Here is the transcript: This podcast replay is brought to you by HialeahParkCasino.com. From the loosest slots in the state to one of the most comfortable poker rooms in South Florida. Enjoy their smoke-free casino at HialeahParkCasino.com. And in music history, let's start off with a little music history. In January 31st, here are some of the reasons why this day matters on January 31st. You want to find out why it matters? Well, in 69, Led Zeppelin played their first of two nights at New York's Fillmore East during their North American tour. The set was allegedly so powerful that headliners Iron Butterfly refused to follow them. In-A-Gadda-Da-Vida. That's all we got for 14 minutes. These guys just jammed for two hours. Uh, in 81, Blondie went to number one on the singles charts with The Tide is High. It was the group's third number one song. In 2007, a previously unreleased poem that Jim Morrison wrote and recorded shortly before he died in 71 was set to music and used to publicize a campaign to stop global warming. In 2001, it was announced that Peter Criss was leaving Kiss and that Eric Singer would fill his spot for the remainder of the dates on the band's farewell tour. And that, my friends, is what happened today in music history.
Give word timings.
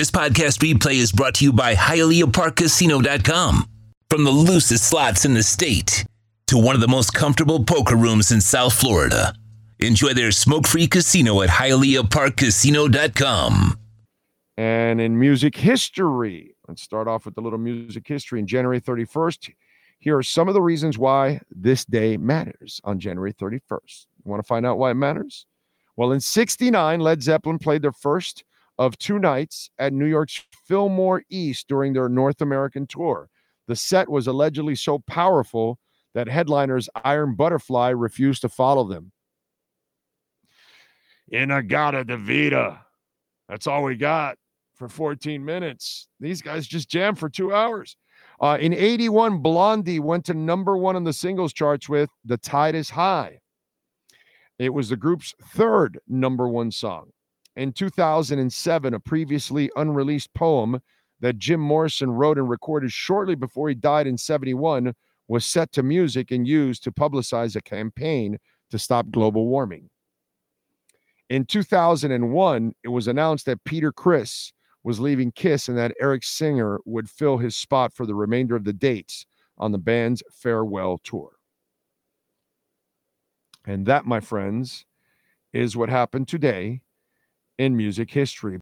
This 0.00 0.10
podcast 0.10 0.60
replay 0.60 0.94
is 0.94 1.12
brought 1.12 1.34
to 1.34 1.44
you 1.44 1.52
by 1.52 1.74
HialeahParkCasino.com. 1.74 3.68
From 4.08 4.24
the 4.24 4.30
loosest 4.30 4.88
slots 4.88 5.26
in 5.26 5.34
the 5.34 5.42
state 5.42 6.06
to 6.46 6.56
one 6.56 6.74
of 6.74 6.80
the 6.80 6.88
most 6.88 7.12
comfortable 7.12 7.62
poker 7.62 7.96
rooms 7.96 8.32
in 8.32 8.40
South 8.40 8.72
Florida. 8.72 9.34
Enjoy 9.78 10.14
their 10.14 10.32
smoke-free 10.32 10.86
casino 10.86 11.42
at 11.42 11.50
HialeahParkCasino.com. 11.50 13.78
And 14.56 15.02
in 15.02 15.18
music 15.18 15.54
history, 15.54 16.54
let's 16.66 16.80
start 16.80 17.06
off 17.06 17.26
with 17.26 17.36
a 17.36 17.42
little 17.42 17.58
music 17.58 18.08
history. 18.08 18.40
In 18.40 18.46
January 18.46 18.80
31st, 18.80 19.50
here 19.98 20.16
are 20.16 20.22
some 20.22 20.48
of 20.48 20.54
the 20.54 20.62
reasons 20.62 20.96
why 20.96 21.42
this 21.50 21.84
day 21.84 22.16
matters 22.16 22.80
on 22.84 22.98
January 22.98 23.34
31st. 23.34 24.06
You 24.24 24.30
want 24.30 24.42
to 24.42 24.48
find 24.48 24.64
out 24.64 24.78
why 24.78 24.92
it 24.92 24.94
matters? 24.94 25.44
Well, 25.98 26.12
in 26.12 26.20
69, 26.20 27.00
Led 27.00 27.22
Zeppelin 27.22 27.58
played 27.58 27.82
their 27.82 27.92
first 27.92 28.44
of 28.80 28.96
two 28.96 29.18
nights 29.18 29.70
at 29.78 29.92
New 29.92 30.06
York's 30.06 30.42
Fillmore 30.64 31.22
East 31.28 31.68
during 31.68 31.92
their 31.92 32.08
North 32.08 32.40
American 32.40 32.86
tour. 32.86 33.28
The 33.68 33.76
set 33.76 34.08
was 34.08 34.26
allegedly 34.26 34.74
so 34.74 35.00
powerful 35.00 35.78
that 36.14 36.28
headliners 36.28 36.88
Iron 37.04 37.34
Butterfly 37.34 37.90
refused 37.90 38.40
to 38.40 38.48
follow 38.48 38.84
them. 38.84 39.12
In-A-Gadda-Da-Vida. 41.30 42.80
That's 43.50 43.66
all 43.66 43.84
we 43.84 43.96
got 43.96 44.38
for 44.74 44.88
14 44.88 45.44
minutes. 45.44 46.08
These 46.18 46.40
guys 46.40 46.66
just 46.66 46.88
jammed 46.88 47.18
for 47.18 47.28
two 47.28 47.54
hours. 47.54 47.96
Uh, 48.40 48.56
in 48.58 48.72
81, 48.72 49.38
Blondie 49.38 50.00
went 50.00 50.24
to 50.24 50.34
number 50.34 50.78
one 50.78 50.96
on 50.96 51.04
the 51.04 51.12
singles 51.12 51.52
charts 51.52 51.86
with 51.86 52.08
The 52.24 52.38
Tide 52.38 52.74
is 52.74 52.88
High. 52.88 53.40
It 54.58 54.72
was 54.72 54.88
the 54.88 54.96
group's 54.96 55.34
third 55.52 55.98
number 56.08 56.48
one 56.48 56.70
song. 56.70 57.10
In 57.60 57.74
2007, 57.74 58.94
a 58.94 59.00
previously 59.00 59.70
unreleased 59.76 60.32
poem 60.32 60.80
that 61.20 61.36
Jim 61.36 61.60
Morrison 61.60 62.10
wrote 62.10 62.38
and 62.38 62.48
recorded 62.48 62.90
shortly 62.90 63.34
before 63.34 63.68
he 63.68 63.74
died 63.74 64.06
in 64.06 64.16
71 64.16 64.94
was 65.28 65.44
set 65.44 65.70
to 65.72 65.82
music 65.82 66.30
and 66.30 66.48
used 66.48 66.82
to 66.84 66.90
publicize 66.90 67.56
a 67.56 67.60
campaign 67.60 68.38
to 68.70 68.78
stop 68.78 69.10
global 69.10 69.46
warming. 69.46 69.90
In 71.28 71.44
2001, 71.44 72.72
it 72.82 72.88
was 72.88 73.06
announced 73.06 73.44
that 73.44 73.62
Peter 73.64 73.92
Criss 73.92 74.54
was 74.82 74.98
leaving 74.98 75.30
Kiss 75.30 75.68
and 75.68 75.76
that 75.76 75.92
Eric 76.00 76.24
Singer 76.24 76.80
would 76.86 77.10
fill 77.10 77.36
his 77.36 77.56
spot 77.56 77.92
for 77.92 78.06
the 78.06 78.14
remainder 78.14 78.56
of 78.56 78.64
the 78.64 78.72
dates 78.72 79.26
on 79.58 79.70
the 79.70 79.76
band's 79.76 80.22
farewell 80.32 80.96
tour. 81.04 81.32
And 83.66 83.84
that, 83.84 84.06
my 84.06 84.20
friends, 84.20 84.86
is 85.52 85.76
what 85.76 85.90
happened 85.90 86.26
today 86.26 86.80
in 87.60 87.76
music 87.76 88.10
history. 88.10 88.58